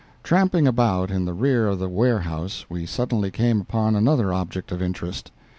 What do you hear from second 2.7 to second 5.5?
suddenly came upon another object of interest.